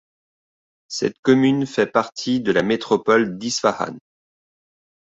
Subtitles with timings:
[0.87, 3.99] Cette commune fait partie de la métropole d'Isfahan.